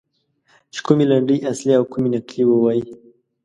چې 0.73 0.79
کومې 0.85 1.05
لنډۍ 1.11 1.37
اصلي 1.51 1.73
او 1.77 1.83
کومې 1.91 2.09
نقلي 2.15 2.43
ووایي. 2.47 2.83